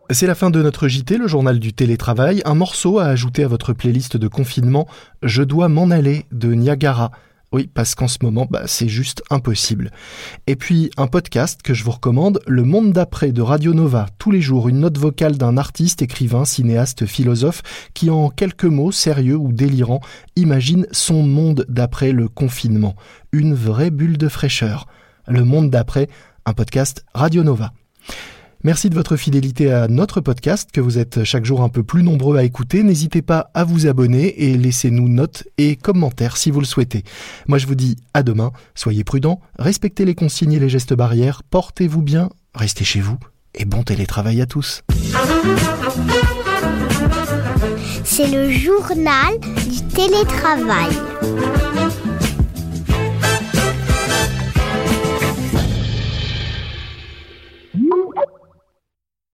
C'est 0.09 0.25
la 0.25 0.35
fin 0.35 0.49
de 0.49 0.63
notre 0.63 0.87
JT, 0.87 1.17
le 1.17 1.27
journal 1.27 1.59
du 1.59 1.73
télétravail. 1.73 2.41
Un 2.45 2.55
morceau 2.55 2.97
à 2.97 3.07
ajouter 3.07 3.43
à 3.43 3.49
votre 3.49 3.73
playlist 3.73 4.15
de 4.15 4.29
confinement, 4.29 4.87
Je 5.21 5.43
dois 5.43 5.67
m'en 5.67 5.91
aller 5.91 6.25
de 6.31 6.53
Niagara. 6.53 7.11
Oui, 7.51 7.69
parce 7.73 7.93
qu'en 7.93 8.07
ce 8.07 8.19
moment, 8.21 8.47
bah, 8.49 8.63
c'est 8.67 8.87
juste 8.87 9.21
impossible. 9.29 9.91
Et 10.47 10.55
puis, 10.55 10.91
un 10.95 11.07
podcast 11.07 11.61
que 11.61 11.73
je 11.73 11.83
vous 11.83 11.91
recommande, 11.91 12.39
Le 12.47 12.63
Monde 12.63 12.93
d'après 12.93 13.33
de 13.33 13.41
Radio 13.41 13.73
Nova. 13.73 14.05
Tous 14.17 14.31
les 14.31 14.39
jours, 14.39 14.69
une 14.69 14.79
note 14.79 14.97
vocale 14.97 15.37
d'un 15.37 15.57
artiste, 15.57 16.01
écrivain, 16.01 16.45
cinéaste, 16.45 17.05
philosophe, 17.05 17.61
qui 17.93 18.09
en 18.09 18.29
quelques 18.29 18.63
mots, 18.63 18.93
sérieux 18.93 19.35
ou 19.35 19.51
délirants, 19.51 20.01
imagine 20.37 20.87
son 20.93 21.21
monde 21.21 21.65
d'après 21.67 22.13
le 22.13 22.29
confinement. 22.29 22.95
Une 23.33 23.53
vraie 23.53 23.91
bulle 23.91 24.17
de 24.17 24.29
fraîcheur. 24.29 24.87
Le 25.27 25.43
Monde 25.43 25.69
d'après, 25.69 26.07
un 26.45 26.53
podcast 26.53 27.03
Radio 27.13 27.43
Nova. 27.43 27.73
Merci 28.63 28.89
de 28.89 28.95
votre 28.95 29.17
fidélité 29.17 29.71
à 29.71 29.87
notre 29.87 30.19
podcast 30.19 30.69
que 30.71 30.81
vous 30.81 30.97
êtes 30.97 31.23
chaque 31.23 31.45
jour 31.45 31.61
un 31.61 31.69
peu 31.69 31.83
plus 31.83 32.03
nombreux 32.03 32.37
à 32.37 32.43
écouter. 32.43 32.83
N'hésitez 32.83 33.21
pas 33.21 33.51
à 33.53 33.63
vous 33.63 33.87
abonner 33.87 34.43
et 34.43 34.57
laissez-nous 34.57 35.07
notes 35.07 35.43
et 35.57 35.75
commentaires 35.75 36.37
si 36.37 36.51
vous 36.51 36.59
le 36.59 36.65
souhaitez. 36.65 37.03
Moi 37.47 37.57
je 37.59 37.67
vous 37.67 37.75
dis 37.75 37.97
à 38.13 38.23
demain, 38.23 38.51
soyez 38.75 39.03
prudents, 39.03 39.41
respectez 39.59 40.05
les 40.05 40.15
consignes 40.15 40.53
et 40.53 40.59
les 40.59 40.69
gestes 40.69 40.93
barrières, 40.93 41.43
portez-vous 41.43 42.01
bien, 42.01 42.29
restez 42.55 42.83
chez 42.83 42.99
vous 42.99 43.17
et 43.53 43.65
bon 43.65 43.83
télétravail 43.83 44.41
à 44.41 44.45
tous. 44.45 44.81
C'est 48.03 48.27
le 48.27 48.51
journal 48.51 49.39
du 49.69 49.81
télétravail. 49.93 50.89